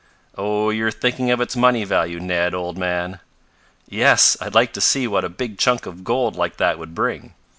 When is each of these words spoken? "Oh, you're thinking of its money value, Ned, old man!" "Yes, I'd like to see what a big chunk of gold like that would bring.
"Oh, 0.35 0.71
you're 0.71 0.89
thinking 0.89 1.29
of 1.29 1.41
its 1.41 1.55
money 1.55 1.83
value, 1.83 2.19
Ned, 2.19 2.55
old 2.55 2.75
man!" 2.75 3.19
"Yes, 3.87 4.35
I'd 4.41 4.55
like 4.55 4.73
to 4.73 4.81
see 4.81 5.05
what 5.07 5.23
a 5.23 5.29
big 5.29 5.59
chunk 5.59 5.85
of 5.85 6.03
gold 6.03 6.35
like 6.35 6.57
that 6.57 6.79
would 6.79 6.95
bring. 6.95 7.35